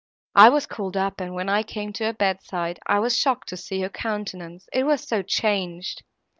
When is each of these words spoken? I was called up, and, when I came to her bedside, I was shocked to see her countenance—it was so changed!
I 0.33 0.49
was 0.49 0.65
called 0.65 0.97
up, 0.97 1.21
and, 1.21 1.35
when 1.35 1.47
I 1.47 1.61
came 1.61 1.93
to 1.93 2.05
her 2.05 2.13
bedside, 2.13 2.79
I 2.87 2.97
was 2.97 3.15
shocked 3.15 3.49
to 3.49 3.55
see 3.57 3.81
her 3.81 3.89
countenance—it 3.89 4.81
was 4.83 5.07
so 5.07 5.21
changed! 5.21 6.01